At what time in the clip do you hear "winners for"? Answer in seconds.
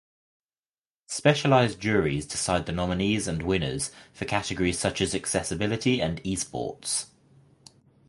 3.43-4.25